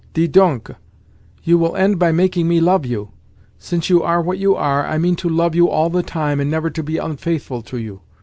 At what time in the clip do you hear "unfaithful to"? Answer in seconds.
6.97-7.77